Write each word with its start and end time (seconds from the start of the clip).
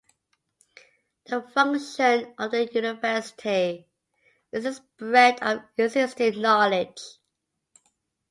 The 1.27 1.43
function 1.53 2.33
of 2.39 2.49
the 2.49 2.65
university 2.65 3.85
is 4.51 4.63
the 4.63 4.73
spread 4.73 5.39
of 5.43 5.61
existing 5.77 6.41
knowledge. 6.41 6.99